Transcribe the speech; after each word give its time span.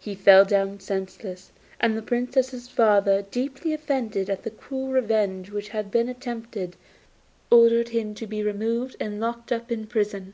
He 0.00 0.16
fell 0.16 0.44
down 0.44 0.80
senseless, 0.80 1.52
and 1.78 1.96
the 1.96 2.02
Princess's 2.02 2.66
father, 2.66 3.22
deeply 3.22 3.72
offended 3.72 4.28
at 4.28 4.42
the 4.42 4.50
cruel 4.50 4.88
revenge 4.88 5.52
which 5.52 5.68
had 5.68 5.88
been 5.88 6.08
attempted, 6.08 6.74
ordered 7.48 7.90
him 7.90 8.12
to 8.14 8.26
be 8.26 8.42
removed 8.42 8.96
and 8.98 9.20
locked 9.20 9.52
up 9.52 9.70
in 9.70 9.86
prison. 9.86 10.32